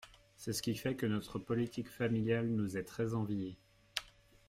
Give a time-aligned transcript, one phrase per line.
[0.35, 3.55] C’est ce qui fait que notre politique familiale nous est très enviée.